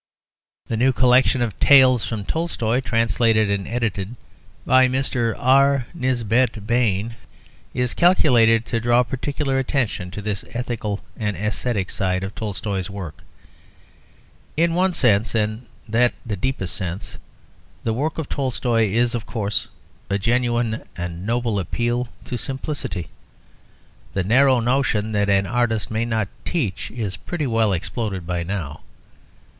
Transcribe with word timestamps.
The 0.65 0.77
new 0.77 0.91
collection 0.93 1.43
of 1.43 1.59
"Tales 1.59 2.03
from 2.03 2.25
Tolstoy," 2.25 2.79
translated 2.79 3.51
and 3.51 3.67
edited 3.67 4.15
by 4.65 4.87
Mr. 4.87 5.35
R. 5.37 5.85
Nisbet 5.93 6.65
Bain, 6.65 7.15
is 7.75 7.93
calculated 7.93 8.65
to 8.65 8.79
draw 8.79 9.03
particular 9.03 9.59
attention 9.59 10.09
to 10.09 10.19
this 10.19 10.43
ethical 10.53 11.01
and 11.15 11.37
ascetic 11.37 11.91
side 11.91 12.23
of 12.23 12.33
Tolstoy's 12.33 12.89
work. 12.89 13.21
In 14.57 14.73
one 14.73 14.93
sense, 14.93 15.35
and 15.35 15.67
that 15.87 16.15
the 16.25 16.35
deepest 16.35 16.75
sense, 16.75 17.19
the 17.83 17.93
work 17.93 18.17
of 18.17 18.27
Tolstoy 18.27 18.85
is, 18.89 19.13
of 19.13 19.27
course, 19.27 19.67
a 20.09 20.17
genuine 20.17 20.81
and 20.97 21.27
noble 21.27 21.59
appeal 21.59 22.07
to 22.25 22.37
simplicity. 22.37 23.09
The 24.15 24.23
narrow 24.23 24.61
notion 24.61 25.11
that 25.11 25.29
an 25.29 25.45
artist 25.45 25.91
may 25.91 26.05
not 26.05 26.27
teach 26.43 26.89
is 26.89 27.17
pretty 27.17 27.45
well 27.45 27.71
exploded 27.71 28.25
by 28.25 28.41
now. 28.41 28.81